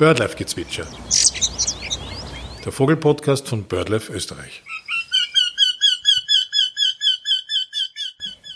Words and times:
Birdlife-Gezwitscher. 0.00 0.86
Der 2.64 2.72
Vogelpodcast 2.72 3.46
von 3.46 3.64
Birdlife 3.64 4.10
Österreich. 4.10 4.62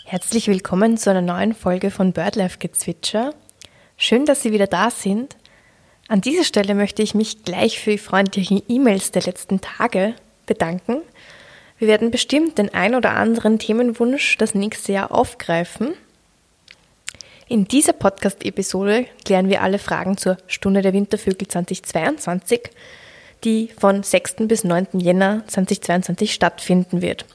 Herzlich 0.05 0.47
willkommen 0.47 0.97
zu 0.97 1.11
einer 1.11 1.21
neuen 1.21 1.53
Folge 1.53 1.91
von 1.91 2.13
Birdlife 2.13 2.57
Gezwitscher. 2.57 3.35
Schön, 3.95 4.25
dass 4.25 4.41
Sie 4.41 4.53
wieder 4.53 4.65
da 4.65 4.89
sind. 4.89 5.35
An 6.07 6.21
dieser 6.21 6.45
Stelle 6.45 6.73
möchte 6.73 7.03
ich 7.03 7.13
mich 7.13 7.43
gleich 7.43 7.79
für 7.79 7.91
die 7.91 7.99
freundlichen 7.99 8.63
E-Mails 8.67 9.11
der 9.11 9.21
letzten 9.21 9.61
Tage 9.61 10.15
bedanken. 10.47 11.03
Wir 11.77 11.87
werden 11.87 12.09
bestimmt 12.09 12.57
den 12.57 12.73
ein 12.73 12.95
oder 12.95 13.11
anderen 13.11 13.59
Themenwunsch 13.59 14.39
das 14.39 14.55
nächste 14.55 14.93
Jahr 14.93 15.11
aufgreifen. 15.11 15.93
In 17.47 17.67
dieser 17.67 17.93
Podcast-Episode 17.93 19.05
klären 19.23 19.49
wir 19.49 19.61
alle 19.61 19.77
Fragen 19.77 20.17
zur 20.17 20.37
Stunde 20.47 20.81
der 20.81 20.93
Wintervögel 20.93 21.47
2022, 21.47 22.71
die 23.43 23.69
von 23.77 24.01
6. 24.01 24.47
bis 24.47 24.63
9. 24.63 24.87
Jänner 24.93 25.43
2022 25.45 26.33
stattfinden 26.33 27.03
wird 27.03 27.25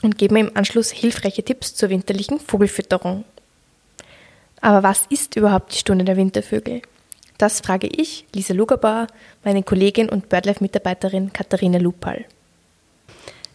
und 0.00 0.16
geben 0.16 0.36
im 0.36 0.56
Anschluss 0.56 0.90
hilfreiche 0.90 1.42
Tipps 1.42 1.74
zur 1.74 1.90
winterlichen 1.90 2.40
Vogelfütterung. 2.40 3.24
Aber 4.62 4.82
was 4.82 5.04
ist 5.10 5.36
überhaupt 5.36 5.74
die 5.74 5.78
Stunde 5.78 6.06
der 6.06 6.16
Wintervögel? 6.16 6.80
Das 7.36 7.60
frage 7.60 7.86
ich, 7.86 8.24
Lisa 8.34 8.54
Lugerbauer, 8.54 9.08
meine 9.44 9.62
Kollegin 9.62 10.08
und 10.08 10.30
BirdLife-Mitarbeiterin 10.30 11.34
Katharina 11.34 11.78
Lupal. 11.78 12.24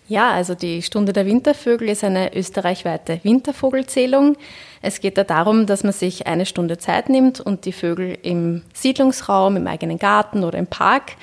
Ja, 0.07 0.31
also 0.31 0.53
die 0.53 0.81
Stunde 0.81 1.13
der 1.13 1.25
Wintervögel 1.25 1.89
ist 1.89 2.03
eine 2.03 2.35
österreichweite 2.35 3.20
Wintervogelzählung. 3.23 4.35
Es 4.81 4.99
geht 4.99 5.17
da 5.17 5.23
darum, 5.23 5.66
dass 5.66 5.84
man 5.84 5.93
sich 5.93 6.27
eine 6.27 6.45
Stunde 6.45 6.77
Zeit 6.77 7.07
nimmt 7.07 7.39
und 7.39 7.66
die 7.66 7.71
Vögel 7.71 8.17
im 8.21 8.63
Siedlungsraum, 8.73 9.55
im 9.55 9.66
eigenen 9.66 9.99
Garten 9.99 10.43
oder 10.43 10.59
im 10.59 10.67
Park 10.67 11.13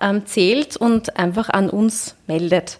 ähm, 0.00 0.26
zählt 0.26 0.76
und 0.76 1.16
einfach 1.16 1.48
an 1.48 1.70
uns 1.70 2.14
meldet. 2.26 2.78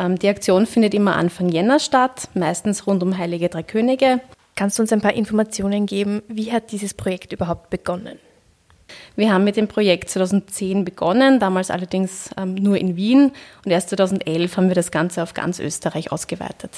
Ähm, 0.00 0.18
die 0.18 0.28
Aktion 0.28 0.66
findet 0.66 0.92
immer 0.92 1.14
Anfang 1.14 1.50
Jänner 1.50 1.78
statt, 1.78 2.28
meistens 2.34 2.86
rund 2.88 3.02
um 3.02 3.16
Heilige 3.16 3.48
Drei 3.48 3.62
Könige. 3.62 4.20
Kannst 4.56 4.78
du 4.78 4.82
uns 4.82 4.92
ein 4.92 5.02
paar 5.02 5.14
Informationen 5.14 5.86
geben? 5.86 6.22
Wie 6.28 6.50
hat 6.50 6.72
dieses 6.72 6.94
Projekt 6.94 7.32
überhaupt 7.32 7.70
begonnen? 7.70 8.18
Wir 9.16 9.32
haben 9.32 9.44
mit 9.44 9.56
dem 9.56 9.68
Projekt 9.68 10.10
2010 10.10 10.84
begonnen, 10.84 11.40
damals 11.40 11.70
allerdings 11.70 12.30
ähm, 12.36 12.54
nur 12.54 12.76
in 12.78 12.96
Wien 12.96 13.32
und 13.64 13.70
erst 13.70 13.90
2011 13.90 14.56
haben 14.56 14.68
wir 14.68 14.74
das 14.74 14.90
Ganze 14.90 15.22
auf 15.22 15.34
ganz 15.34 15.58
Österreich 15.58 16.12
ausgeweitet. 16.12 16.70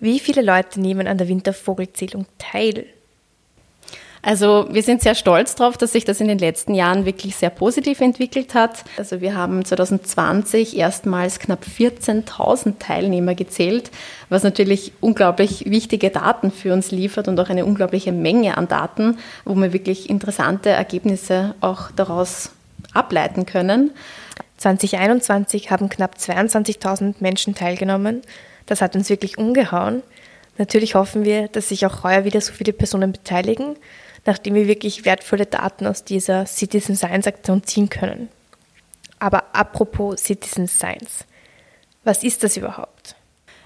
Wie 0.00 0.18
viele 0.18 0.42
Leute 0.42 0.80
nehmen 0.80 1.06
an 1.06 1.18
der 1.18 1.28
Wintervogelzählung 1.28 2.26
teil? 2.38 2.86
Also 4.24 4.68
wir 4.70 4.84
sind 4.84 5.02
sehr 5.02 5.16
stolz 5.16 5.56
darauf, 5.56 5.76
dass 5.76 5.92
sich 5.92 6.04
das 6.04 6.20
in 6.20 6.28
den 6.28 6.38
letzten 6.38 6.74
Jahren 6.74 7.04
wirklich 7.04 7.34
sehr 7.34 7.50
positiv 7.50 8.00
entwickelt 8.00 8.54
hat. 8.54 8.84
Also 8.96 9.20
wir 9.20 9.34
haben 9.34 9.64
2020 9.64 10.76
erstmals 10.76 11.40
knapp 11.40 11.64
14.000 11.64 12.78
Teilnehmer 12.78 13.34
gezählt, 13.34 13.90
was 14.28 14.44
natürlich 14.44 14.92
unglaublich 15.00 15.68
wichtige 15.68 16.10
Daten 16.10 16.52
für 16.52 16.72
uns 16.72 16.92
liefert 16.92 17.26
und 17.26 17.38
auch 17.40 17.48
eine 17.48 17.66
unglaubliche 17.66 18.12
Menge 18.12 18.56
an 18.56 18.68
Daten, 18.68 19.18
wo 19.44 19.56
wir 19.56 19.72
wirklich 19.72 20.08
interessante 20.08 20.70
Ergebnisse 20.70 21.56
auch 21.60 21.90
daraus 21.90 22.50
ableiten 22.94 23.44
können. 23.44 23.90
2021 24.58 25.72
haben 25.72 25.88
knapp 25.88 26.14
22.000 26.14 27.16
Menschen 27.18 27.56
teilgenommen. 27.56 28.22
Das 28.66 28.82
hat 28.82 28.94
uns 28.94 29.10
wirklich 29.10 29.36
umgehauen. 29.36 30.04
Natürlich 30.58 30.94
hoffen 30.94 31.24
wir, 31.24 31.48
dass 31.48 31.70
sich 31.70 31.86
auch 31.86 32.04
heuer 32.04 32.24
wieder 32.24 32.40
so 32.40 32.52
viele 32.52 32.72
Personen 32.72 33.10
beteiligen 33.10 33.74
nachdem 34.24 34.54
wir 34.54 34.66
wirklich 34.66 35.04
wertvolle 35.04 35.46
Daten 35.46 35.86
aus 35.86 36.04
dieser 36.04 36.46
Citizen 36.46 36.96
Science 36.96 37.26
Aktion 37.26 37.64
ziehen 37.64 37.88
können. 37.88 38.28
Aber 39.18 39.54
apropos 39.54 40.22
Citizen 40.22 40.66
Science, 40.66 41.24
was 42.04 42.22
ist 42.22 42.42
das 42.42 42.56
überhaupt? 42.56 43.14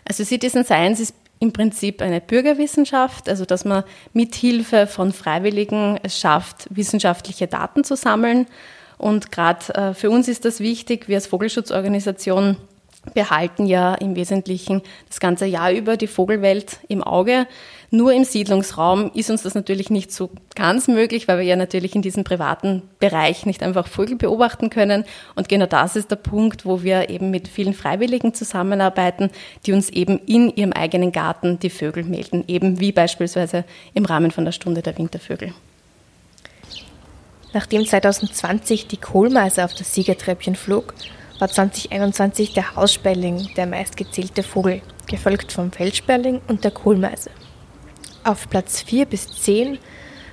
Also 0.04 0.24
Citizen 0.24 0.64
Science 0.64 1.00
ist 1.00 1.14
im 1.38 1.52
Prinzip 1.52 2.00
eine 2.00 2.20
Bürgerwissenschaft, 2.20 3.28
also 3.28 3.44
dass 3.44 3.64
man 3.64 3.84
mit 4.12 4.34
Hilfe 4.34 4.86
von 4.86 5.12
Freiwilligen 5.12 5.98
es 6.02 6.18
schafft, 6.18 6.66
wissenschaftliche 6.70 7.46
Daten 7.46 7.84
zu 7.84 7.96
sammeln. 7.96 8.46
Und 8.98 9.32
gerade 9.32 9.74
äh, 9.74 9.94
für 9.94 10.10
uns 10.10 10.28
ist 10.28 10.44
das 10.46 10.60
wichtig, 10.60 11.08
wir 11.08 11.16
als 11.16 11.26
Vogelschutzorganisation 11.26 12.56
behalten 13.14 13.66
ja 13.66 13.94
im 13.94 14.16
Wesentlichen 14.16 14.82
das 15.08 15.20
ganze 15.20 15.46
Jahr 15.46 15.70
über 15.72 15.96
die 15.96 16.06
Vogelwelt 16.06 16.78
im 16.88 17.02
Auge. 17.02 17.46
Nur 17.90 18.12
im 18.12 18.24
Siedlungsraum 18.24 19.12
ist 19.14 19.30
uns 19.30 19.42
das 19.42 19.54
natürlich 19.54 19.90
nicht 19.90 20.12
so 20.12 20.30
ganz 20.54 20.88
möglich, 20.88 21.28
weil 21.28 21.38
wir 21.38 21.44
ja 21.44 21.56
natürlich 21.56 21.94
in 21.94 22.02
diesem 22.02 22.24
privaten 22.24 22.82
Bereich 22.98 23.46
nicht 23.46 23.62
einfach 23.62 23.86
Vögel 23.86 24.16
beobachten 24.16 24.70
können. 24.70 25.04
Und 25.36 25.48
genau 25.48 25.66
das 25.66 25.94
ist 25.94 26.10
der 26.10 26.16
Punkt, 26.16 26.66
wo 26.66 26.82
wir 26.82 27.10
eben 27.10 27.30
mit 27.30 27.46
vielen 27.46 27.74
Freiwilligen 27.74 28.34
zusammenarbeiten, 28.34 29.30
die 29.66 29.72
uns 29.72 29.90
eben 29.90 30.18
in 30.26 30.54
ihrem 30.56 30.72
eigenen 30.72 31.12
Garten 31.12 31.58
die 31.60 31.70
Vögel 31.70 32.04
melden, 32.04 32.44
eben 32.48 32.80
wie 32.80 32.92
beispielsweise 32.92 33.64
im 33.94 34.04
Rahmen 34.04 34.32
von 34.32 34.44
der 34.44 34.52
Stunde 34.52 34.82
der 34.82 34.98
Wintervögel. 34.98 35.52
Nachdem 37.52 37.86
2020 37.86 38.88
die 38.88 38.96
Kohlmeise 38.96 39.64
auf 39.64 39.72
das 39.72 39.94
Siegertreppchen 39.94 40.56
flog, 40.56 40.92
war 41.38 41.48
2021 41.48 42.52
der 42.52 42.74
Haussperling 42.74 43.48
der 43.56 43.66
meistgezählte 43.66 44.42
Vogel, 44.42 44.82
gefolgt 45.06 45.52
vom 45.52 45.70
Feldsperling 45.70 46.40
und 46.48 46.64
der 46.64 46.70
Kohlmeise. 46.70 47.30
Auf 48.26 48.50
Platz 48.50 48.82
4 48.82 49.06
bis 49.06 49.28
10 49.40 49.78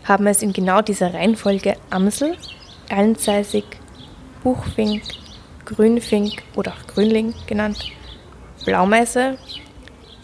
haben 0.04 0.26
es 0.26 0.42
in 0.42 0.52
genau 0.52 0.82
dieser 0.82 1.14
Reihenfolge 1.14 1.76
Amsel, 1.92 2.36
Erlenzeisig, 2.90 3.66
Buchfink, 4.42 5.04
Grünfink 5.64 6.42
oder 6.56 6.74
auch 6.74 6.88
Grünling 6.88 7.36
genannt, 7.46 7.78
Blaumeise, 8.66 9.38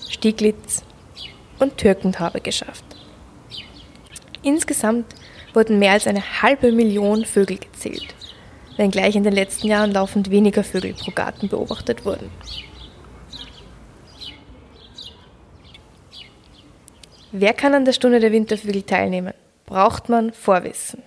Stieglitz 0.10 0.84
und 1.60 1.78
Türkenthaube 1.78 2.42
geschafft. 2.42 2.86
Insgesamt 4.42 5.14
wurden 5.54 5.78
mehr 5.78 5.92
als 5.92 6.08
eine 6.08 6.42
halbe 6.42 6.72
Million 6.72 7.24
Vögel 7.24 7.60
gezählt 7.60 8.16
wenngleich 8.78 9.16
in 9.16 9.24
den 9.24 9.34
letzten 9.34 9.68
Jahren 9.68 9.92
laufend 9.92 10.32
weniger 10.32 10.64
Vögel 10.64 10.94
pro 10.94 11.12
Garten 11.12 11.50
beobachtet 11.50 12.06
wurden. 12.06 12.32
Wer 17.32 17.54
kann 17.54 17.76
an 17.76 17.86
der 17.86 17.94
Stunde 17.94 18.20
der 18.20 18.32
Wintervögel 18.32 18.82
teilnehmen? 18.82 19.34
Braucht 19.66 20.10
man 20.10 20.34
Vorwissen? 20.34 21.04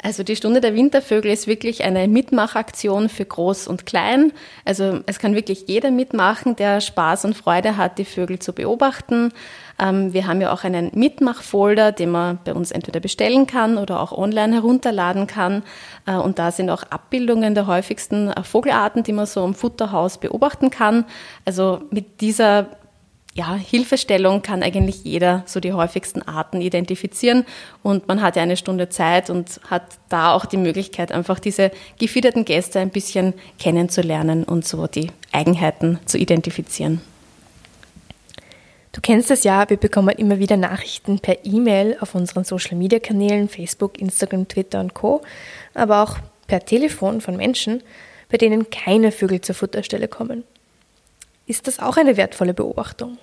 Also 0.00 0.22
die 0.22 0.36
Stunde 0.36 0.60
der 0.60 0.76
Wintervögel 0.76 1.32
ist 1.32 1.48
wirklich 1.48 1.82
eine 1.82 2.06
Mitmachaktion 2.06 3.08
für 3.08 3.24
Groß 3.24 3.66
und 3.66 3.84
Klein. 3.84 4.32
Also 4.64 5.00
es 5.06 5.18
kann 5.18 5.34
wirklich 5.34 5.64
jeder 5.66 5.90
mitmachen, 5.90 6.54
der 6.54 6.80
Spaß 6.80 7.24
und 7.24 7.36
Freude 7.36 7.76
hat, 7.76 7.98
die 7.98 8.04
Vögel 8.04 8.38
zu 8.38 8.52
beobachten. 8.52 9.32
Ähm, 9.80 10.12
wir 10.12 10.28
haben 10.28 10.40
ja 10.40 10.52
auch 10.52 10.62
einen 10.62 10.92
Mitmachfolder, 10.94 11.90
den 11.90 12.10
man 12.10 12.38
bei 12.44 12.54
uns 12.54 12.70
entweder 12.70 13.00
bestellen 13.00 13.48
kann 13.48 13.76
oder 13.76 14.00
auch 14.00 14.12
online 14.12 14.54
herunterladen 14.54 15.26
kann. 15.26 15.64
Äh, 16.06 16.14
und 16.14 16.38
da 16.38 16.52
sind 16.52 16.70
auch 16.70 16.84
Abbildungen 16.84 17.56
der 17.56 17.66
häufigsten 17.66 18.30
äh, 18.30 18.44
Vogelarten, 18.44 19.02
die 19.02 19.12
man 19.12 19.26
so 19.26 19.44
im 19.44 19.54
Futterhaus 19.54 20.18
beobachten 20.18 20.70
kann. 20.70 21.06
Also 21.44 21.80
mit 21.90 22.20
dieser 22.20 22.68
ja, 23.34 23.54
Hilfestellung 23.54 24.42
kann 24.42 24.62
eigentlich 24.62 25.04
jeder 25.04 25.44
so 25.46 25.60
die 25.60 25.72
häufigsten 25.72 26.22
Arten 26.22 26.60
identifizieren 26.60 27.44
und 27.82 28.08
man 28.08 28.20
hat 28.20 28.36
ja 28.36 28.42
eine 28.42 28.56
Stunde 28.56 28.88
Zeit 28.88 29.30
und 29.30 29.60
hat 29.70 29.84
da 30.08 30.32
auch 30.32 30.44
die 30.44 30.56
Möglichkeit, 30.56 31.12
einfach 31.12 31.38
diese 31.38 31.70
gefiederten 31.98 32.44
Gäste 32.44 32.80
ein 32.80 32.90
bisschen 32.90 33.34
kennenzulernen 33.58 34.44
und 34.44 34.66
so 34.66 34.86
die 34.86 35.12
Eigenheiten 35.30 36.00
zu 36.06 36.18
identifizieren. 36.18 37.00
Du 38.92 39.00
kennst 39.00 39.30
es 39.30 39.44
ja, 39.44 39.70
wir 39.70 39.76
bekommen 39.76 40.16
immer 40.16 40.40
wieder 40.40 40.56
Nachrichten 40.56 41.20
per 41.20 41.44
E-Mail 41.44 41.96
auf 42.00 42.16
unseren 42.16 42.42
Social-Media-Kanälen, 42.42 43.48
Facebook, 43.48 44.00
Instagram, 44.00 44.48
Twitter 44.48 44.80
und 44.80 44.94
Co., 44.94 45.22
aber 45.74 46.02
auch 46.02 46.16
per 46.48 46.64
Telefon 46.64 47.20
von 47.20 47.36
Menschen, 47.36 47.82
bei 48.28 48.38
denen 48.38 48.70
keine 48.70 49.12
Vögel 49.12 49.40
zur 49.40 49.54
Futterstelle 49.54 50.08
kommen. 50.08 50.42
Ist 51.48 51.66
das 51.66 51.80
auch 51.80 51.96
eine 51.96 52.16
wertvolle 52.16 52.54
Beobachtung? 52.54 53.16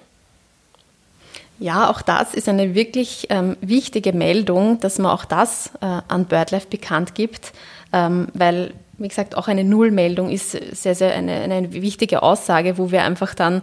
Ja, 1.59 1.89
auch 1.89 2.01
das 2.01 2.33
ist 2.33 2.49
eine 2.49 2.75
wirklich 2.75 3.27
ähm, 3.29 3.55
wichtige 3.61 4.11
Meldung, 4.11 4.79
dass 4.81 4.97
man 4.97 5.11
auch 5.11 5.23
das 5.23 5.71
äh, 5.79 6.01
an 6.07 6.25
BirdLife 6.25 6.67
bekannt 6.67 7.15
gibt, 7.15 7.53
ähm, 7.93 8.27
weil, 8.33 8.73
wie 8.97 9.07
gesagt, 9.07 9.37
auch 9.37 9.47
eine 9.47 9.63
Nullmeldung 9.63 10.29
ist 10.29 10.51
sehr, 10.51 10.95
sehr 10.95 11.13
eine, 11.13 11.33
eine 11.33 11.71
wichtige 11.71 12.23
Aussage, 12.23 12.77
wo 12.77 12.91
wir 12.91 13.03
einfach 13.03 13.35
dann 13.35 13.61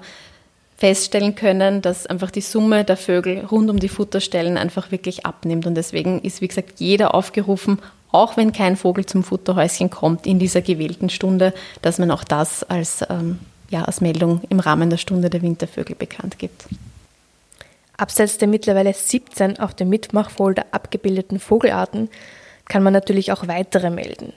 feststellen 0.78 1.34
können, 1.34 1.82
dass 1.82 2.06
einfach 2.06 2.30
die 2.30 2.40
Summe 2.40 2.84
der 2.84 2.96
Vögel 2.96 3.44
rund 3.44 3.68
um 3.68 3.78
die 3.78 3.88
Futterstellen 3.88 4.56
einfach 4.56 4.90
wirklich 4.90 5.26
abnimmt. 5.26 5.66
Und 5.66 5.74
deswegen 5.74 6.22
ist, 6.22 6.40
wie 6.40 6.48
gesagt, 6.48 6.78
jeder 6.78 7.14
aufgerufen, 7.14 7.78
auch 8.10 8.36
wenn 8.36 8.52
kein 8.52 8.76
Vogel 8.76 9.06
zum 9.06 9.24
Futterhäuschen 9.24 9.90
kommt 9.90 10.26
in 10.26 10.38
dieser 10.38 10.62
gewählten 10.62 11.10
Stunde, 11.10 11.52
dass 11.82 11.98
man 11.98 12.10
auch 12.10 12.24
das 12.24 12.62
als, 12.64 13.04
ähm, 13.10 13.38
ja, 13.72 13.84
als 13.84 14.00
Meldung 14.02 14.42
im 14.50 14.60
Rahmen 14.60 14.90
der 14.90 14.98
Stunde 14.98 15.30
der 15.30 15.42
Wintervögel 15.42 15.96
bekannt 15.96 16.38
gibt. 16.38 16.66
Abseits 17.96 18.36
der 18.36 18.48
mittlerweile 18.48 18.92
17 18.92 19.58
auf 19.58 19.74
dem 19.74 19.88
Mitmachfolder 19.88 20.66
abgebildeten 20.72 21.40
Vogelarten 21.40 22.10
kann 22.68 22.82
man 22.82 22.92
natürlich 22.92 23.32
auch 23.32 23.48
weitere 23.48 23.90
melden. 23.90 24.34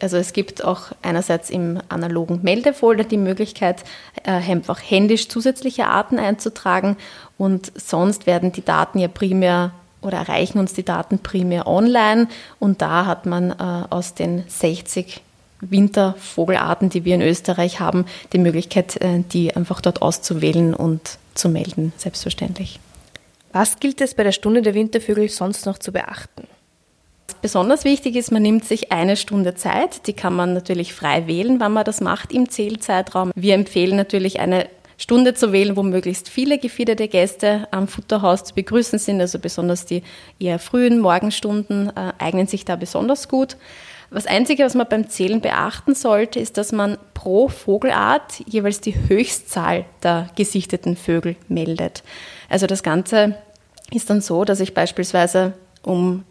Also 0.00 0.16
es 0.16 0.32
gibt 0.32 0.64
auch 0.64 0.92
einerseits 1.02 1.50
im 1.50 1.80
analogen 1.88 2.40
Meldefolder 2.42 3.04
die 3.04 3.16
Möglichkeit, 3.16 3.84
äh, 4.22 4.30
einfach 4.30 4.80
händisch 4.80 5.28
zusätzliche 5.28 5.86
Arten 5.86 6.18
einzutragen 6.18 6.96
und 7.38 7.72
sonst 7.74 8.26
werden 8.26 8.52
die 8.52 8.64
Daten 8.64 8.98
ja 8.98 9.08
primär 9.08 9.72
oder 10.00 10.18
erreichen 10.18 10.58
uns 10.58 10.74
die 10.74 10.84
Daten 10.84 11.18
primär 11.18 11.66
online 11.66 12.28
und 12.58 12.82
da 12.82 13.06
hat 13.06 13.26
man 13.26 13.50
äh, 13.50 13.86
aus 13.90 14.14
den 14.14 14.44
60 14.46 15.22
Wintervogelarten, 15.70 16.90
die 16.90 17.04
wir 17.04 17.14
in 17.14 17.22
Österreich 17.22 17.80
haben, 17.80 18.06
die 18.32 18.38
Möglichkeit, 18.38 19.00
äh, 19.00 19.20
die 19.32 19.54
einfach 19.54 19.80
dort 19.80 20.02
auszuwählen 20.02 20.74
und 20.74 21.18
zu 21.34 21.48
melden, 21.48 21.92
selbstverständlich. 21.96 22.80
Was 23.52 23.78
gilt 23.78 24.00
es 24.00 24.14
bei 24.14 24.24
der 24.24 24.32
Stunde 24.32 24.62
der 24.62 24.74
Wintervögel 24.74 25.28
sonst 25.28 25.66
noch 25.66 25.78
zu 25.78 25.92
beachten? 25.92 26.48
Besonders 27.40 27.84
wichtig 27.84 28.16
ist, 28.16 28.32
man 28.32 28.42
nimmt 28.42 28.64
sich 28.64 28.90
eine 28.90 29.16
Stunde 29.16 29.54
Zeit. 29.54 30.06
Die 30.06 30.12
kann 30.12 30.34
man 30.34 30.54
natürlich 30.54 30.94
frei 30.94 31.26
wählen, 31.26 31.60
wann 31.60 31.72
man 31.72 31.84
das 31.84 32.00
macht 32.00 32.32
im 32.32 32.48
Zählzeitraum. 32.48 33.32
Wir 33.34 33.54
empfehlen 33.54 33.96
natürlich 33.96 34.40
eine 34.40 34.66
Stunde 34.96 35.34
zu 35.34 35.52
wählen, 35.52 35.76
wo 35.76 35.82
möglichst 35.82 36.28
viele 36.28 36.58
gefiederte 36.58 37.08
Gäste 37.08 37.68
am 37.70 37.88
Futterhaus 37.88 38.44
zu 38.44 38.54
begrüßen 38.54 38.98
sind. 38.98 39.20
Also 39.20 39.38
besonders 39.38 39.86
die 39.86 40.02
eher 40.38 40.58
frühen 40.58 41.00
Morgenstunden 41.00 41.88
äh, 41.88 42.12
eignen 42.18 42.46
sich 42.46 42.64
da 42.64 42.76
besonders 42.76 43.28
gut. 43.28 43.56
Das 44.10 44.26
Einzige, 44.26 44.64
was 44.64 44.74
man 44.74 44.88
beim 44.88 45.08
Zählen 45.08 45.40
beachten 45.40 45.94
sollte, 45.94 46.38
ist, 46.38 46.56
dass 46.56 46.72
man 46.72 46.98
pro 47.14 47.48
Vogelart 47.48 48.40
jeweils 48.46 48.80
die 48.80 48.94
Höchstzahl 49.08 49.84
der 50.02 50.28
gesichteten 50.36 50.96
Vögel 50.96 51.36
meldet. 51.48 52.02
Also 52.48 52.66
das 52.66 52.82
Ganze 52.82 53.36
ist 53.90 54.10
dann 54.10 54.20
so, 54.20 54.44
dass 54.44 54.60
ich 54.60 54.74
beispielsweise 54.74 55.54
um 55.82 56.24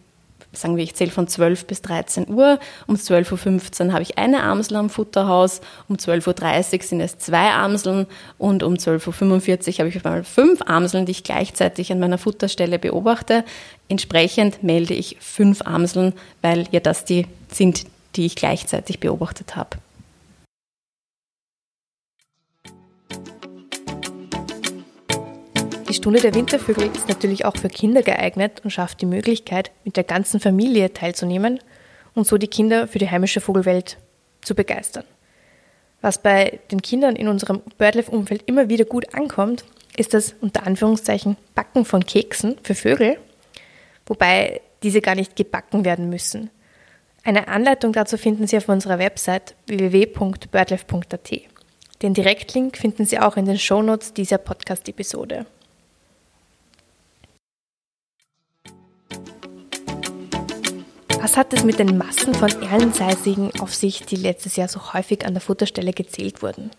sagen 0.52 0.78
wir, 0.78 0.84
ich 0.84 0.96
zähle 0.96 1.12
von 1.12 1.28
12 1.28 1.66
bis 1.66 1.82
13 1.82 2.30
Uhr. 2.30 2.60
Um 2.88 2.96
12.15 2.96 3.88
Uhr 3.88 3.94
habe 3.94 4.04
ich 4.04 4.18
eine 4.18 4.44
Amsel 4.44 4.78
am 4.78 4.90
Futterhaus, 4.90 5.62
um 5.88 5.96
12.30 5.96 6.74
Uhr 6.76 6.84
sind 6.84 7.00
es 7.02 7.18
zwei 7.18 7.52
Amseln 7.52 8.08
und 8.38 8.64
um 8.64 8.74
12.45 8.74 9.74
Uhr 9.74 9.80
habe 9.80 9.90
ich 9.90 9.98
auf 9.98 10.06
einmal 10.06 10.24
fünf 10.24 10.62
Amseln, 10.64 11.06
die 11.06 11.12
ich 11.12 11.24
gleichzeitig 11.24 11.92
an 11.92 12.00
meiner 12.00 12.18
Futterstelle 12.18 12.80
beobachte. 12.80 13.44
Entsprechend 13.88 14.64
melde 14.64 14.94
ich 14.94 15.18
fünf 15.20 15.62
Amseln, 15.62 16.14
weil 16.42 16.68
ja 16.72 16.80
das 16.80 17.06
die 17.06 17.28
sind, 17.50 17.86
die 18.16 18.26
ich 18.26 18.36
gleichzeitig 18.36 19.00
beobachtet 19.00 19.56
habe. 19.56 19.78
Die 25.94 25.98
Stunde 25.98 26.22
der 26.22 26.34
Wintervögel 26.34 26.90
ist 26.96 27.08
natürlich 27.08 27.46
auch 27.46 27.56
für 27.56 27.70
Kinder 27.70 28.02
geeignet 28.02 28.62
und 28.64 28.72
schafft 28.72 29.00
die 29.02 29.06
Möglichkeit, 29.06 29.70
mit 29.84 29.96
der 29.96 30.04
ganzen 30.04 30.40
Familie 30.40 30.92
teilzunehmen 30.92 31.60
und 32.16 32.26
so 32.26 32.40
die 32.40 32.48
Kinder 32.48 32.88
für 32.88 32.98
die 32.98 33.12
heimische 33.12 33.42
Vogelwelt 33.42 34.00
zu 34.42 34.56
begeistern. 34.56 35.04
Was 36.02 36.18
bei 36.18 36.62
den 36.72 36.82
Kindern 36.82 37.16
in 37.16 37.28
unserem 37.28 37.62
BirdLife-Umfeld 37.78 38.42
immer 38.48 38.70
wieder 38.70 38.86
gut 38.86 39.14
ankommt, 39.14 39.66
ist 39.96 40.16
das 40.16 40.34
unter 40.42 40.66
Anführungszeichen 40.66 41.38
Backen 41.54 41.86
von 41.86 42.04
Keksen 42.04 42.58
für 42.64 42.74
Vögel, 42.74 43.20
wobei 44.08 44.62
diese 44.82 45.00
gar 45.00 45.14
nicht 45.14 45.36
gebacken 45.36 45.86
werden 45.86 46.10
müssen. 46.10 46.50
Eine 47.24 47.50
Anleitung 47.50 47.94
dazu 47.94 48.18
finden 48.18 48.48
Sie 48.48 48.58
auf 48.58 48.68
unserer 48.68 48.98
Website 48.98 49.54
www.birdlife.at. 49.68 51.32
Den 52.02 52.16
Direktlink 52.16 52.78
finden 52.78 53.06
Sie 53.06 53.20
auch 53.20 53.38
in 53.38 53.46
den 53.46 53.60
Shownotes 53.60 54.16
dieser 54.16 54.40
Podcast-Episode. 54.40 55.46
Was 61.24 61.38
hat 61.38 61.54
es 61.54 61.64
mit 61.64 61.80
den 61.80 61.98
Massen 61.98 62.34
von 62.34 62.52
Erlenseisigen 62.64 63.50
auf 63.62 63.74
sich, 63.74 64.06
die 64.06 64.18
letztes 64.18 64.58
Jahr 64.58 64.68
so 64.68 64.92
häufig 64.92 65.26
an 65.26 65.32
der 65.32 65.40
Futterstelle 65.40 65.94
gezählt 65.94 66.42
wurden? 66.42 66.70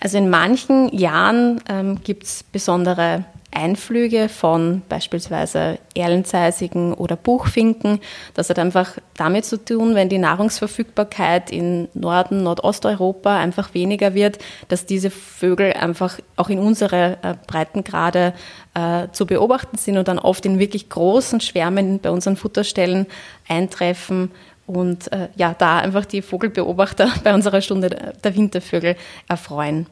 Also 0.00 0.18
in 0.18 0.28
manchen 0.28 0.88
Jahren 0.92 1.60
ähm, 1.68 2.02
gibt 2.02 2.24
es 2.24 2.42
besondere 2.42 3.24
Einflüge 3.52 4.28
von 4.28 4.82
beispielsweise 4.88 5.78
Erlenzeisigen 5.94 6.94
oder 6.94 7.16
Buchfinken. 7.16 8.00
Das 8.34 8.48
hat 8.48 8.58
einfach 8.58 8.98
damit 9.16 9.44
zu 9.44 9.62
tun, 9.62 9.94
wenn 9.94 10.08
die 10.08 10.18
Nahrungsverfügbarkeit 10.18 11.50
in 11.50 11.88
Norden, 11.94 12.42
Nordosteuropa 12.42 13.36
einfach 13.36 13.74
weniger 13.74 14.14
wird, 14.14 14.38
dass 14.68 14.86
diese 14.86 15.10
Vögel 15.10 15.72
einfach 15.72 16.18
auch 16.36 16.48
in 16.48 16.58
unsere 16.60 17.18
äh, 17.22 17.34
Breitengrade 17.46 18.34
äh, 18.74 19.08
zu 19.12 19.26
beobachten 19.26 19.76
sind 19.78 19.98
und 19.98 20.06
dann 20.06 20.18
oft 20.18 20.46
in 20.46 20.58
wirklich 20.58 20.88
großen 20.88 21.40
Schwärmen 21.40 21.98
bei 21.98 22.10
unseren 22.10 22.36
Futterstellen 22.36 23.06
eintreffen 23.48 24.30
und 24.66 25.10
äh, 25.12 25.28
ja, 25.34 25.54
da 25.58 25.78
einfach 25.78 26.04
die 26.04 26.22
Vogelbeobachter 26.22 27.10
bei 27.24 27.34
unserer 27.34 27.60
Stunde 27.60 28.14
der 28.22 28.36
Wintervögel 28.36 28.96
erfreuen. 29.28 29.86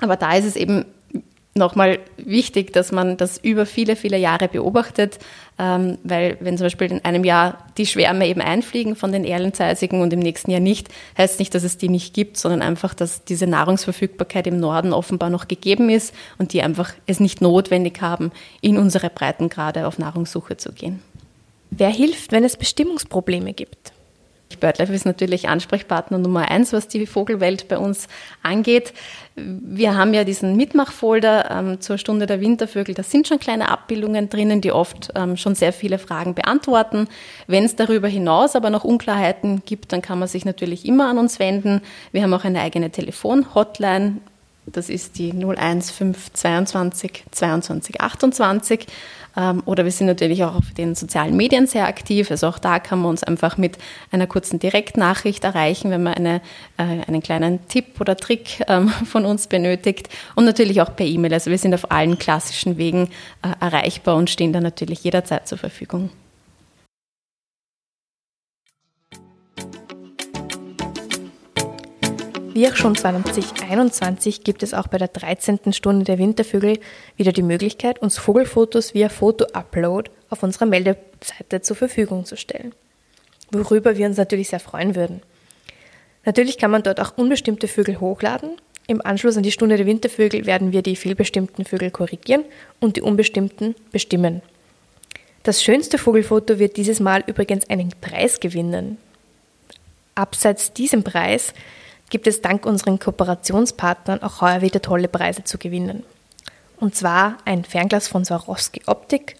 Aber 0.00 0.16
da 0.16 0.34
ist 0.34 0.44
es 0.44 0.56
eben 0.56 0.84
nochmal 1.54 1.98
wichtig, 2.16 2.72
dass 2.72 2.92
man 2.92 3.16
das 3.16 3.38
über 3.38 3.66
viele, 3.66 3.96
viele 3.96 4.16
Jahre 4.16 4.48
beobachtet, 4.48 5.18
ähm, 5.58 5.98
weil 6.02 6.38
wenn 6.40 6.56
zum 6.56 6.66
Beispiel 6.66 6.90
in 6.90 7.04
einem 7.04 7.24
Jahr 7.24 7.58
die 7.76 7.86
Schwärme 7.86 8.26
eben 8.26 8.40
einfliegen 8.40 8.96
von 8.96 9.12
den 9.12 9.24
Erlenzeisigen 9.24 10.00
und 10.00 10.12
im 10.12 10.20
nächsten 10.20 10.50
Jahr 10.50 10.60
nicht, 10.60 10.88
heißt 11.18 11.38
nicht, 11.38 11.54
dass 11.54 11.62
es 11.62 11.76
die 11.76 11.88
nicht 11.88 12.14
gibt, 12.14 12.38
sondern 12.38 12.62
einfach, 12.62 12.94
dass 12.94 13.24
diese 13.24 13.46
Nahrungsverfügbarkeit 13.46 14.46
im 14.46 14.58
Norden 14.60 14.92
offenbar 14.92 15.30
noch 15.30 15.46
gegeben 15.46 15.90
ist 15.90 16.14
und 16.38 16.52
die 16.52 16.62
einfach 16.62 16.92
es 17.06 17.20
nicht 17.20 17.42
notwendig 17.42 18.00
haben, 18.00 18.32
in 18.62 18.78
unsere 18.78 19.10
Breitengrade 19.10 19.86
auf 19.86 19.98
Nahrungssuche 19.98 20.56
zu 20.56 20.72
gehen. 20.72 21.02
Wer 21.70 21.90
hilft, 21.90 22.32
wenn 22.32 22.44
es 22.44 22.56
Bestimmungsprobleme 22.56 23.52
gibt? 23.52 23.91
BirdLife 24.62 24.92
ist 24.92 25.04
natürlich 25.04 25.48
Ansprechpartner 25.48 26.18
Nummer 26.18 26.48
eins, 26.48 26.72
was 26.72 26.86
die 26.86 27.04
Vogelwelt 27.04 27.66
bei 27.66 27.78
uns 27.78 28.06
angeht. 28.42 28.94
Wir 29.34 29.96
haben 29.96 30.14
ja 30.14 30.22
diesen 30.24 30.56
Mitmachfolder 30.56 31.50
ähm, 31.50 31.80
zur 31.80 31.98
Stunde 31.98 32.26
der 32.26 32.40
Wintervögel. 32.40 32.94
Da 32.94 33.02
sind 33.02 33.26
schon 33.26 33.40
kleine 33.40 33.70
Abbildungen 33.70 34.28
drinnen, 34.28 34.60
die 34.60 34.70
oft 34.70 35.10
ähm, 35.16 35.36
schon 35.36 35.56
sehr 35.56 35.72
viele 35.72 35.98
Fragen 35.98 36.34
beantworten. 36.34 37.08
Wenn 37.48 37.64
es 37.64 37.74
darüber 37.74 38.06
hinaus 38.06 38.54
aber 38.54 38.70
noch 38.70 38.84
Unklarheiten 38.84 39.62
gibt, 39.66 39.92
dann 39.92 40.00
kann 40.00 40.20
man 40.20 40.28
sich 40.28 40.44
natürlich 40.44 40.86
immer 40.86 41.08
an 41.08 41.18
uns 41.18 41.40
wenden. 41.40 41.82
Wir 42.12 42.22
haben 42.22 42.32
auch 42.32 42.44
eine 42.44 42.60
eigene 42.60 42.90
Telefon-Hotline. 42.90 44.18
Das 44.66 44.88
ist 44.88 45.18
die 45.18 45.32
01522 45.32 47.24
22 47.30 48.00
28. 48.00 48.86
Ähm, 49.36 49.62
oder 49.64 49.84
wir 49.84 49.90
sind 49.90 50.06
natürlich 50.06 50.44
auch 50.44 50.54
auf 50.54 50.72
den 50.76 50.94
sozialen 50.94 51.36
Medien 51.36 51.66
sehr 51.66 51.86
aktiv. 51.86 52.30
Also 52.30 52.46
auch 52.48 52.58
da 52.58 52.78
kann 52.78 53.00
man 53.00 53.10
uns 53.10 53.24
einfach 53.24 53.56
mit 53.56 53.78
einer 54.10 54.26
kurzen 54.26 54.58
Direktnachricht 54.58 55.44
erreichen, 55.44 55.90
wenn 55.90 56.02
man 56.02 56.14
eine, 56.14 56.40
äh, 56.76 56.82
einen 57.06 57.22
kleinen 57.22 57.66
Tipp 57.68 58.00
oder 58.00 58.16
Trick 58.16 58.62
ähm, 58.68 58.88
von 59.04 59.24
uns 59.24 59.46
benötigt. 59.46 60.08
Und 60.36 60.44
natürlich 60.44 60.80
auch 60.80 60.94
per 60.94 61.06
E-Mail. 61.06 61.34
Also 61.34 61.50
wir 61.50 61.58
sind 61.58 61.74
auf 61.74 61.90
allen 61.90 62.18
klassischen 62.18 62.76
Wegen 62.76 63.08
äh, 63.42 63.48
erreichbar 63.60 64.16
und 64.16 64.30
stehen 64.30 64.52
da 64.52 64.60
natürlich 64.60 65.02
jederzeit 65.02 65.48
zur 65.48 65.58
Verfügung. 65.58 66.10
Wie 72.54 72.68
auch 72.68 72.76
schon 72.76 72.94
2021 72.94 74.44
gibt 74.44 74.62
es 74.62 74.74
auch 74.74 74.86
bei 74.86 74.98
der 74.98 75.08
13. 75.08 75.72
Stunde 75.72 76.04
der 76.04 76.18
Wintervögel 76.18 76.78
wieder 77.16 77.32
die 77.32 77.42
Möglichkeit, 77.42 78.00
uns 78.02 78.18
Vogelfotos 78.18 78.92
via 78.92 79.08
Foto-Upload 79.08 80.10
auf 80.28 80.42
unserer 80.42 80.66
Meldeseite 80.66 81.62
zur 81.62 81.76
Verfügung 81.76 82.26
zu 82.26 82.36
stellen. 82.36 82.74
Worüber 83.50 83.96
wir 83.96 84.06
uns 84.06 84.18
natürlich 84.18 84.50
sehr 84.50 84.60
freuen 84.60 84.94
würden. 84.94 85.22
Natürlich 86.26 86.58
kann 86.58 86.70
man 86.70 86.82
dort 86.82 87.00
auch 87.00 87.16
unbestimmte 87.16 87.68
Vögel 87.68 88.00
hochladen. 88.00 88.50
Im 88.86 89.04
Anschluss 89.04 89.38
an 89.38 89.42
die 89.42 89.52
Stunde 89.52 89.78
der 89.78 89.86
Wintervögel 89.86 90.44
werden 90.44 90.72
wir 90.72 90.82
die 90.82 90.96
fehlbestimmten 90.96 91.64
Vögel 91.64 91.90
korrigieren 91.90 92.44
und 92.80 92.96
die 92.96 93.02
unbestimmten 93.02 93.74
bestimmen. 93.92 94.42
Das 95.42 95.62
schönste 95.62 95.96
Vogelfoto 95.96 96.58
wird 96.58 96.76
dieses 96.76 97.00
Mal 97.00 97.24
übrigens 97.26 97.68
einen 97.70 97.94
Preis 98.02 98.40
gewinnen. 98.40 98.98
Abseits 100.14 100.74
diesem 100.74 101.02
Preis 101.02 101.54
gibt 102.12 102.26
es 102.26 102.42
dank 102.42 102.66
unseren 102.66 102.98
Kooperationspartnern 102.98 104.22
auch 104.22 104.42
heuer 104.42 104.60
wieder 104.60 104.82
tolle 104.82 105.08
Preise 105.08 105.44
zu 105.44 105.56
gewinnen. 105.56 106.02
Und 106.76 106.94
zwar 106.94 107.38
ein 107.46 107.64
Fernglas 107.64 108.06
von 108.06 108.22
Swarovski 108.22 108.82
Optik, 108.84 109.36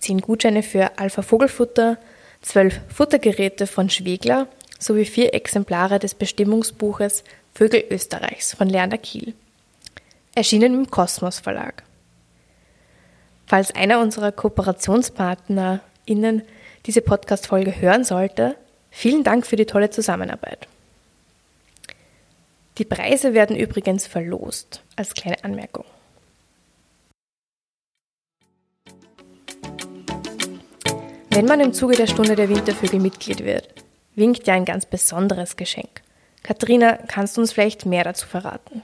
10 0.00 0.20
Gutscheine 0.20 0.62
für 0.62 1.00
Alpha 1.00 1.22
Vogelfutter, 1.22 1.98
12 2.42 2.80
Futtergeräte 2.94 3.66
von 3.66 3.90
Schwegler 3.90 4.46
sowie 4.78 5.04
vier 5.04 5.34
Exemplare 5.34 5.98
des 5.98 6.14
Bestimmungsbuches 6.14 7.24
Vögel 7.54 7.82
Österreichs 7.90 8.54
von 8.54 8.68
Lerner 8.68 8.98
Kiel. 8.98 9.34
Erschienen 10.36 10.74
im 10.74 10.88
Kosmos 10.92 11.40
Verlag. 11.40 11.82
Falls 13.48 13.74
einer 13.74 13.98
unserer 13.98 14.30
KooperationspartnerInnen 14.30 16.42
diese 16.86 17.00
Podcast-Folge 17.00 17.80
hören 17.80 18.04
sollte, 18.04 18.54
vielen 18.92 19.24
Dank 19.24 19.44
für 19.44 19.56
die 19.56 19.66
tolle 19.66 19.90
Zusammenarbeit. 19.90 20.68
Die 22.78 22.84
Preise 22.86 23.34
werden 23.34 23.54
übrigens 23.54 24.06
verlost, 24.06 24.82
als 24.96 25.12
kleine 25.12 25.36
Wenn 31.28 31.44
man 31.46 31.60
im 31.60 31.74
Zuge 31.74 31.96
der 31.96 32.06
Stunde 32.06 32.34
der 32.34 32.48
Wintervögel 32.48 32.98
Mitglied 32.98 33.44
wird, 33.44 33.68
winkt 34.14 34.46
ja 34.46 34.54
ein 34.54 34.64
ganz 34.64 34.86
besonderes 34.86 35.56
Geschenk. 35.56 36.02
Katharina, 36.42 36.98
kannst 37.08 37.36
du 37.36 37.42
uns 37.42 37.52
vielleicht 37.52 37.84
mehr 37.84 38.04
dazu 38.04 38.26
verraten? 38.26 38.82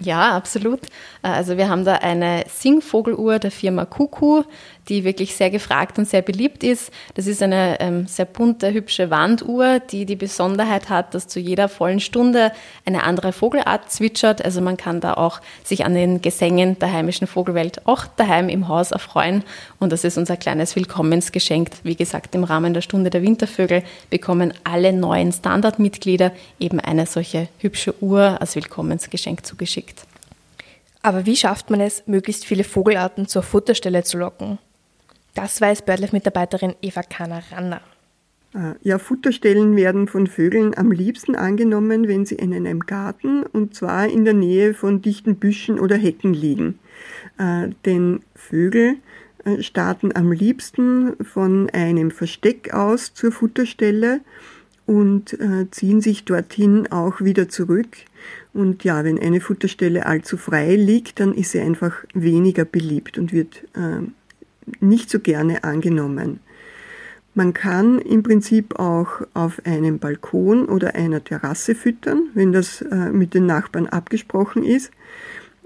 Ja, 0.00 0.36
absolut. 0.36 0.80
Also 1.22 1.56
wir 1.56 1.68
haben 1.68 1.84
da 1.84 1.94
eine 1.94 2.44
Singvogeluhr 2.48 3.38
der 3.38 3.50
Firma 3.50 3.84
Kuku, 3.84 4.42
die 4.88 5.04
wirklich 5.04 5.34
sehr 5.34 5.50
gefragt 5.50 5.98
und 5.98 6.08
sehr 6.08 6.22
beliebt 6.22 6.62
ist. 6.62 6.92
Das 7.14 7.26
ist 7.26 7.42
eine 7.42 7.80
ähm, 7.80 8.06
sehr 8.06 8.24
bunte, 8.24 8.72
hübsche 8.72 9.10
Wanduhr, 9.10 9.80
die 9.80 10.06
die 10.06 10.16
Besonderheit 10.16 10.90
hat, 10.90 11.14
dass 11.14 11.26
zu 11.26 11.40
jeder 11.40 11.68
vollen 11.68 12.00
Stunde 12.00 12.52
eine 12.84 13.02
andere 13.04 13.32
Vogelart 13.32 13.90
zwitschert. 13.90 14.44
Also 14.44 14.60
man 14.60 14.76
kann 14.76 15.00
da 15.00 15.14
auch 15.14 15.40
sich 15.62 15.84
an 15.84 15.94
den 15.94 16.20
Gesängen 16.20 16.78
der 16.78 16.92
heimischen 16.92 17.26
Vogelwelt 17.26 17.86
auch 17.86 18.06
daheim 18.06 18.48
im 18.48 18.68
Haus 18.68 18.90
erfreuen. 18.90 19.42
Und 19.78 19.92
das 19.92 20.04
ist 20.04 20.18
unser 20.18 20.36
kleines 20.36 20.76
Willkommensgeschenk. 20.76 21.70
Wie 21.82 21.96
gesagt, 21.96 22.34
im 22.34 22.44
Rahmen 22.44 22.74
der 22.74 22.82
Stunde 22.82 23.10
der 23.10 23.22
Wintervögel 23.22 23.82
bekommen 24.10 24.52
alle 24.64 24.92
neuen 24.92 25.32
Standardmitglieder 25.32 26.32
eben 26.58 26.80
eine 26.80 27.06
solche 27.06 27.48
hübsche 27.58 27.94
Uhr 28.02 28.40
als 28.40 28.54
Willkommensgeschenk 28.54 29.46
zugeschickt. 29.46 30.06
Aber 31.02 31.26
wie 31.26 31.36
schafft 31.36 31.68
man 31.68 31.80
es, 31.80 32.02
möglichst 32.06 32.46
viele 32.46 32.64
Vogelarten 32.64 33.28
zur 33.28 33.42
Futterstelle 33.42 34.04
zu 34.04 34.16
locken? 34.16 34.58
Das 35.34 35.60
weiß 35.60 35.82
BirdLife-Mitarbeiterin 35.82 36.74
Eva 36.80 37.02
Kahner-Ranner. 37.02 37.80
Äh, 38.54 38.74
ja, 38.82 38.98
Futterstellen 38.98 39.74
werden 39.76 40.06
von 40.06 40.28
Vögeln 40.28 40.76
am 40.76 40.92
liebsten 40.92 41.34
angenommen, 41.34 42.06
wenn 42.06 42.24
sie 42.24 42.36
in 42.36 42.54
einem 42.54 42.80
Garten 42.80 43.42
und 43.42 43.74
zwar 43.74 44.06
in 44.08 44.24
der 44.24 44.34
Nähe 44.34 44.74
von 44.74 45.02
dichten 45.02 45.36
Büschen 45.36 45.80
oder 45.80 45.96
Hecken 45.96 46.32
liegen. 46.32 46.78
Äh, 47.38 47.70
denn 47.84 48.20
Vögel 48.36 48.96
äh, 49.44 49.60
starten 49.60 50.14
am 50.14 50.30
liebsten 50.30 51.16
von 51.24 51.68
einem 51.70 52.12
Versteck 52.12 52.72
aus 52.72 53.12
zur 53.12 53.32
Futterstelle 53.32 54.20
und 54.86 55.38
ziehen 55.70 56.02
sich 56.02 56.26
dorthin 56.26 56.92
auch 56.92 57.22
wieder 57.22 57.48
zurück. 57.48 57.96
Und 58.52 58.84
ja, 58.84 59.02
wenn 59.02 59.18
eine 59.18 59.40
Futterstelle 59.40 60.04
allzu 60.04 60.36
frei 60.36 60.76
liegt, 60.76 61.20
dann 61.20 61.32
ist 61.32 61.52
sie 61.52 61.60
einfach 61.60 62.04
weniger 62.12 62.66
beliebt 62.66 63.16
und 63.16 63.32
wird 63.32 63.64
nicht 64.80 65.10
so 65.10 65.18
gerne 65.18 65.64
angenommen. 65.64 66.40
Man 67.34 67.52
kann 67.52 67.98
im 67.98 68.22
Prinzip 68.22 68.78
auch 68.78 69.22
auf 69.34 69.60
einem 69.64 69.98
Balkon 69.98 70.66
oder 70.66 70.94
einer 70.94 71.24
Terrasse 71.24 71.74
füttern, 71.74 72.28
wenn 72.34 72.52
das 72.52 72.80
äh, 72.80 73.10
mit 73.10 73.34
den 73.34 73.46
Nachbarn 73.46 73.88
abgesprochen 73.88 74.62
ist. 74.62 74.92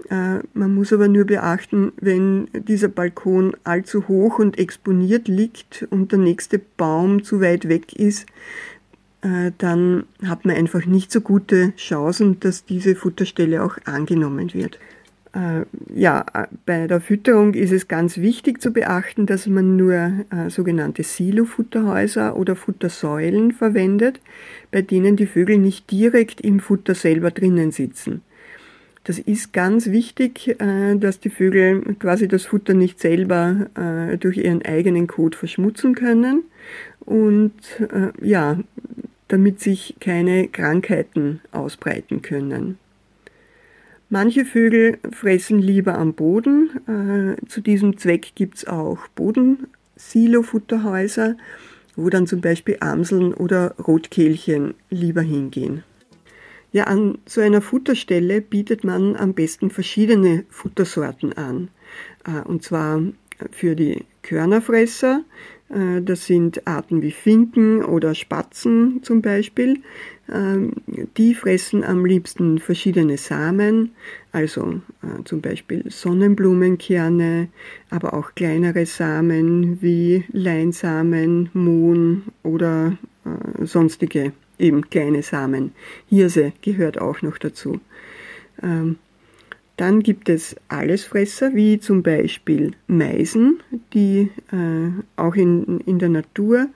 Äh, 0.09 0.39
man 0.53 0.73
muss 0.73 0.91
aber 0.91 1.07
nur 1.07 1.25
beachten, 1.25 1.91
wenn 2.01 2.47
dieser 2.53 2.87
Balkon 2.87 3.55
allzu 3.63 4.07
hoch 4.07 4.39
und 4.39 4.57
exponiert 4.57 5.27
liegt 5.27 5.85
und 5.91 6.11
der 6.11 6.19
nächste 6.19 6.59
Baum 6.59 7.23
zu 7.23 7.39
weit 7.39 7.69
weg 7.69 7.93
ist, 7.93 8.25
äh, 9.21 9.51
dann 9.59 10.05
hat 10.25 10.45
man 10.45 10.55
einfach 10.55 10.85
nicht 10.85 11.11
so 11.11 11.21
gute 11.21 11.75
Chancen, 11.75 12.39
dass 12.39 12.65
diese 12.65 12.95
Futterstelle 12.95 13.61
auch 13.63 13.77
angenommen 13.85 14.53
wird. 14.55 14.79
Äh, 15.33 15.65
ja, 15.93 16.25
bei 16.65 16.87
der 16.87 17.01
Fütterung 17.01 17.53
ist 17.53 17.71
es 17.71 17.87
ganz 17.87 18.17
wichtig 18.17 18.61
zu 18.61 18.71
beachten, 18.71 19.25
dass 19.27 19.45
man 19.45 19.77
nur 19.77 19.93
äh, 19.93 20.49
sogenannte 20.49 21.03
Silo-Futterhäuser 21.03 22.35
oder 22.35 22.55
Futtersäulen 22.55 23.51
verwendet, 23.51 24.19
bei 24.71 24.81
denen 24.81 25.15
die 25.15 25.27
Vögel 25.27 25.59
nicht 25.59 25.91
direkt 25.91 26.41
im 26.41 26.59
Futter 26.59 26.95
selber 26.95 27.29
drinnen 27.29 27.71
sitzen. 27.71 28.21
Das 29.03 29.17
ist 29.17 29.53
ganz 29.53 29.87
wichtig, 29.87 30.59
äh, 30.59 30.95
dass 30.95 31.19
die 31.19 31.29
Vögel 31.29 31.95
quasi 31.99 32.27
das 32.27 32.45
Futter 32.45 32.73
nicht 32.73 32.99
selber 32.99 33.67
äh, 33.75 34.17
durch 34.17 34.37
ihren 34.37 34.63
eigenen 34.63 35.07
Kot 35.07 35.35
verschmutzen 35.35 35.95
können 35.95 36.43
und 36.99 37.53
äh, 37.79 38.11
ja, 38.21 38.59
damit 39.27 39.59
sich 39.59 39.95
keine 39.99 40.47
Krankheiten 40.47 41.41
ausbreiten 41.51 42.21
können. 42.21 42.77
Manche 44.11 44.43
Vögel 44.43 44.97
fressen 45.11 45.59
lieber 45.59 45.95
am 45.95 46.13
Boden. 46.13 46.71
Äh, 46.87 47.35
zu 47.47 47.61
diesem 47.61 47.95
Zweck 47.97 48.31
gibt's 48.33 48.65
auch 48.65 49.07
Bodensilofutterhäuser, 49.09 51.37
wo 51.95 52.09
dann 52.09 52.25
zum 52.25 52.41
Beispiel 52.41 52.77
Amseln 52.79 53.35
oder 53.35 53.75
Rotkehlchen 53.75 54.73
lieber 54.89 55.21
hingehen. 55.21 55.83
Ja, 56.71 56.85
an 56.85 57.19
so 57.27 57.41
einer 57.41 57.61
Futterstelle 57.61 58.41
bietet 58.41 58.83
man 58.83 59.15
am 59.15 59.35
besten 59.35 59.69
verschiedene 59.69 60.43
Futtersorten 60.49 61.33
an. 61.33 61.67
Äh, 62.25 62.41
und 62.47 62.63
zwar 62.63 63.03
für 63.51 63.75
die 63.75 64.05
Körnerfresser, 64.23 65.23
äh, 65.69 66.01
das 66.01 66.25
sind 66.25 66.65
Arten 66.67 67.03
wie 67.03 67.11
Finken 67.11 67.83
oder 67.83 68.15
Spatzen 68.15 69.03
zum 69.03 69.21
Beispiel. 69.21 69.83
Ähm, 70.31 70.73
die 71.17 71.33
fressen 71.33 71.83
am 71.83 72.05
liebsten 72.05 72.59
verschiedene 72.59 73.17
Samen, 73.17 73.91
also 74.31 74.81
äh, 75.01 75.23
zum 75.25 75.41
Beispiel 75.41 75.89
Sonnenblumenkerne, 75.89 77.49
aber 77.89 78.13
auch 78.13 78.35
kleinere 78.35 78.85
Samen 78.85 79.81
wie 79.81 80.25
Leinsamen, 80.31 81.49
Mohn 81.53 82.23
oder 82.43 82.97
äh, 83.25 83.65
sonstige 83.65 84.33
eben 84.59 84.89
kleine 84.89 85.23
Samen. 85.23 85.71
Hirse 86.07 86.53
gehört 86.61 86.99
auch 86.99 87.21
noch 87.21 87.37
dazu. 87.37 87.79
Dann 89.79 90.03
gibt 90.03 90.27
es 90.27 90.57
Allesfresser, 90.67 91.55
wie 91.55 91.79
zum 91.79 92.03
Beispiel 92.03 92.73
Meisen, 92.87 93.61
die 93.93 94.29
äh, 94.51 94.91
auch 95.15 95.35
in, 95.35 95.79
in 95.85 95.99
der 95.99 96.09
Natur 96.09 96.67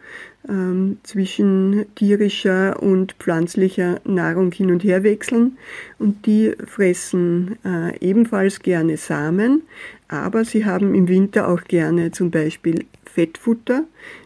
ähm, 0.48 1.00
zwischen 1.04 1.86
tierischer 1.96 2.82
und 2.82 3.12
pflanzlicher 3.20 4.00
Nahrung 4.06 4.54
hin 4.54 4.72
und 4.72 4.86
her 4.86 5.04
wechseln. 5.04 5.58
Und 6.00 6.26
die 6.26 6.54
fressen 6.66 7.58
äh, 7.66 8.00
ebenfalls 8.00 8.62
gerne 8.62 8.96
Samen, 8.96 9.64
aber 10.08 10.46
sie 10.46 10.64
haben 10.64 10.96
im 10.96 11.10
Winter 11.10 11.50
auch 11.50 11.66
gerne 11.66 12.12
zum 12.12 12.32
Beispiel 12.32 12.86
Fettfutter, 13.04 13.84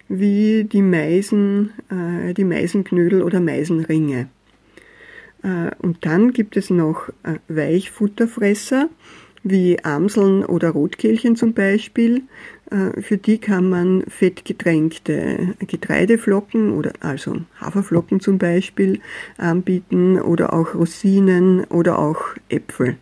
wie 0.08 0.66
die 0.66 0.84
Meisen, 0.84 1.72
äh, 1.90 2.36
die 2.36 2.44
Meisenknödel 2.44 3.24
oder 3.24 3.40
Meisenringe. 3.40 4.28
Äh, 5.48 5.72
und 5.80 6.06
dann 6.06 6.34
gibt 6.34 6.58
es 6.58 6.70
noch 6.70 7.08
äh, 7.24 7.40
Weichfutterfresser, 7.48 8.90
wie 9.44 9.82
Amseln 9.84 10.44
oder 10.44 10.72
Rotkehlchen 10.72 11.38
zum 11.38 11.54
Beispiel. 11.54 12.24
Äh, 12.70 13.02
für 13.02 13.18
die 13.18 13.38
kann 13.38 13.70
man 13.70 14.04
fettgetränkte 14.08 15.56
Getreideflocken 15.60 16.74
oder 16.74 16.92
also 17.00 17.38
Haferflocken 17.62 18.20
zum 18.20 18.38
Beispiel 18.38 19.00
anbieten 19.38 20.20
oder 20.20 20.52
auch 20.54 20.76
Rosinen 20.76 21.64
oder 21.66 22.00
auch 22.00 22.22
Äpfel. 22.50 22.98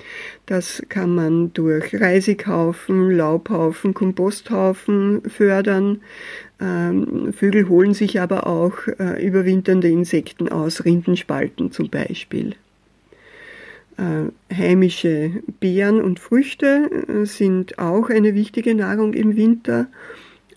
Das 0.44 0.82
kann 0.88 1.14
man 1.14 1.52
durch 1.52 1.94
Reisighaufen, 1.94 3.12
Laubhaufen, 3.12 3.94
Komposthaufen 3.94 5.22
fördern. 5.30 6.00
Ähm, 6.60 7.32
Vögel 7.32 7.68
holen 7.68 7.94
sich 7.94 8.20
aber 8.20 8.48
auch 8.48 8.88
äh, 8.98 9.24
überwinternde 9.24 9.88
Insekten 9.88 10.48
aus 10.48 10.84
Rindenspalten 10.84 11.70
zum 11.70 11.90
Beispiel. 11.90 12.56
Äh, 13.96 14.32
heimische 14.52 15.30
Beeren 15.60 16.02
und 16.02 16.18
Früchte 16.18 16.90
äh, 17.06 17.24
sind 17.24 17.78
auch 17.78 18.10
eine 18.10 18.34
wichtige 18.34 18.74
Nahrung 18.74 19.14
im 19.14 19.36
Winter 19.36 19.86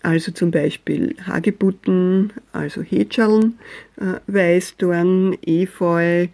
also 0.04 0.32
zum 0.32 0.50
Beispiel 0.50 1.16
Hagebutten, 1.26 2.32
also 2.52 2.82
Hätscherln, 2.82 3.58
äh, 3.96 4.20
Weißdorn, 4.26 5.38
Efeu, 5.44 6.28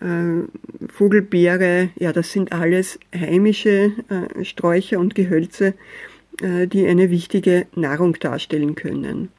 äh, 0.00 0.08
Vogelbeere, 0.88 1.90
ja, 1.96 2.12
das 2.12 2.32
sind 2.32 2.52
alles 2.52 2.98
heimische 3.14 3.92
äh, 4.08 4.44
Sträucher 4.44 4.98
und 4.98 5.14
Gehölze, 5.14 5.74
äh, 6.42 6.66
die 6.66 6.86
eine 6.86 7.10
wichtige 7.10 7.66
Nahrung 7.74 8.18
darstellen 8.18 8.74
können. 8.74 9.30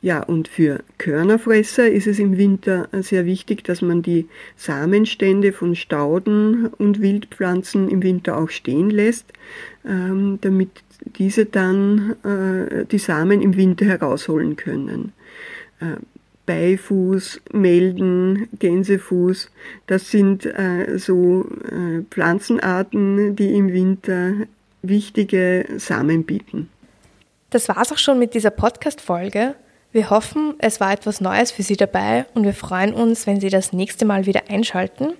Ja, 0.00 0.20
und 0.20 0.48
für 0.48 0.80
Körnerfresser 0.98 1.88
ist 1.88 2.08
es 2.08 2.18
im 2.18 2.36
Winter 2.36 2.88
sehr 3.02 3.24
wichtig, 3.24 3.62
dass 3.62 3.82
man 3.82 4.02
die 4.02 4.26
Samenstände 4.56 5.52
von 5.52 5.76
Stauden 5.76 6.66
und 6.66 7.00
Wildpflanzen 7.00 7.88
im 7.88 8.02
Winter 8.02 8.36
auch 8.36 8.50
stehen 8.50 8.90
lässt, 8.90 9.32
ähm, 9.86 10.38
damit 10.40 10.70
diese 11.04 11.46
dann 11.46 12.16
äh, 12.24 12.84
die 12.86 12.98
Samen 12.98 13.42
im 13.42 13.56
Winter 13.56 13.84
herausholen 13.84 14.56
können. 14.56 15.12
Äh, 15.80 15.96
Beifuß, 16.46 17.40
Melden, 17.52 18.48
Gänsefuß, 18.58 19.50
das 19.86 20.10
sind 20.10 20.44
äh, 20.44 20.98
so 20.98 21.46
äh, 21.70 22.02
Pflanzenarten, 22.10 23.36
die 23.36 23.54
im 23.54 23.72
Winter 23.72 24.32
wichtige 24.82 25.66
Samen 25.76 26.24
bieten. 26.24 26.68
Das 27.50 27.68
war's 27.68 27.92
auch 27.92 27.98
schon 27.98 28.18
mit 28.18 28.34
dieser 28.34 28.50
Podcast-Folge. 28.50 29.54
Wir 29.92 30.10
hoffen, 30.10 30.54
es 30.58 30.80
war 30.80 30.92
etwas 30.92 31.20
Neues 31.20 31.52
für 31.52 31.62
Sie 31.62 31.76
dabei 31.76 32.24
und 32.34 32.44
wir 32.44 32.54
freuen 32.54 32.94
uns, 32.94 33.26
wenn 33.26 33.40
Sie 33.40 33.50
das 33.50 33.72
nächste 33.72 34.04
Mal 34.04 34.26
wieder 34.26 34.48
einschalten. 34.48 35.12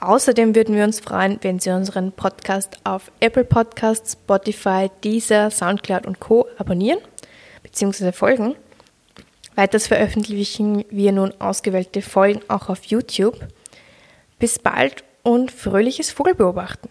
Außerdem 0.00 0.54
würden 0.54 0.76
wir 0.76 0.84
uns 0.84 1.00
freuen, 1.00 1.38
wenn 1.42 1.58
Sie 1.58 1.70
unseren 1.70 2.12
Podcast 2.12 2.78
auf 2.84 3.10
Apple 3.18 3.44
Podcasts, 3.44 4.12
Spotify, 4.12 4.90
Deezer, 5.02 5.50
Soundcloud 5.50 6.06
und 6.06 6.20
Co. 6.20 6.46
abonnieren 6.56 7.00
bzw. 7.64 8.12
folgen. 8.12 8.54
Weiters 9.56 9.88
veröffentlichen 9.88 10.84
wir 10.88 11.10
nun 11.10 11.32
ausgewählte 11.40 12.00
Folgen 12.00 12.40
auch 12.46 12.68
auf 12.68 12.84
YouTube. 12.84 13.40
Bis 14.38 14.60
bald 14.60 15.02
und 15.24 15.50
fröhliches 15.50 16.12
Vogelbeobachten. 16.12 16.88